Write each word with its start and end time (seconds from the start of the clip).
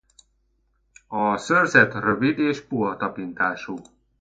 A 1.07 1.37
szőrzet 1.37 1.93
rövid 1.93 2.39
és 2.39 2.61
puha 2.61 2.97
tapintású. 2.97 3.77